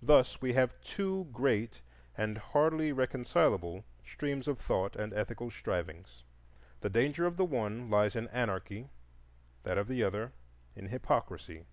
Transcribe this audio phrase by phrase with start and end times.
[0.00, 1.82] Thus we have two great
[2.16, 6.22] and hardly reconcilable streams of thought and ethical strivings;
[6.80, 8.88] the danger of the one lies in anarchy,
[9.64, 10.32] that of the other
[10.74, 11.66] in hypocrisy.